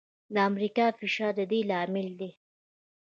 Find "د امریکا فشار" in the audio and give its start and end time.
0.33-1.31